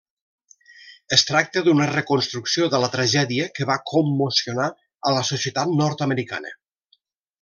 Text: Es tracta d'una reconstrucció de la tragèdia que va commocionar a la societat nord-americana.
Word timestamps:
Es 1.17 1.23
tracta 1.31 1.61
d'una 1.67 1.85
reconstrucció 1.91 2.69
de 2.75 2.79
la 2.85 2.89
tragèdia 2.95 3.45
que 3.59 3.67
va 3.73 3.77
commocionar 3.93 4.71
a 5.11 5.13
la 5.19 5.23
societat 5.33 5.77
nord-americana. 5.83 6.57